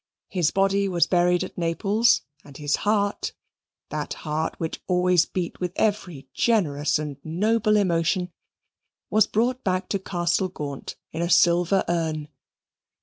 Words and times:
His 0.29 0.49
body 0.49 0.87
was 0.89 1.05
buried 1.05 1.43
at 1.43 1.59
Naples, 1.59 2.21
and 2.43 2.57
his 2.57 2.77
heart 2.77 3.33
that 3.89 4.15
heart 4.25 4.55
which 4.59 4.81
always 4.87 5.25
beat 5.25 5.59
with 5.59 5.73
every 5.75 6.27
generous 6.33 6.97
and 6.97 7.17
noble 7.23 7.77
emotion 7.77 8.31
was 9.11 9.27
brought 9.27 9.63
back 9.63 9.89
to 9.89 9.99
Castle 9.99 10.49
Gaunt 10.49 10.95
in 11.11 11.21
a 11.21 11.29
silver 11.29 11.85
urn. 11.87 12.29